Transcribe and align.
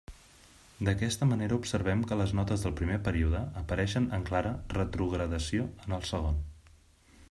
D'aquesta 0.87 1.27
manera 1.31 1.59
observem 1.63 2.01
que 2.11 2.17
les 2.21 2.33
notes 2.39 2.65
del 2.67 2.73
primer 2.81 2.97
període 3.09 3.43
apareixen 3.63 4.11
en 4.19 4.27
clara 4.31 4.55
retrogradació 4.79 5.71
en 5.87 5.99
el 6.01 6.09
segon. 6.15 6.47